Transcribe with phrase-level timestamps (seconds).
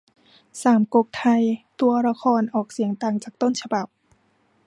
[0.61, 1.43] สามก๊กไทย
[1.79, 3.87] ตัวละครออกเสียงต่างจากต้นฉบับ